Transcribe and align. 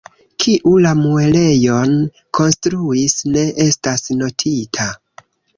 Kiu 0.43 0.71
la 0.85 0.93
muelejon 1.01 1.93
konstruis 2.39 3.15
ne 3.37 3.47
estas 3.67 4.07
notita. 4.23 4.91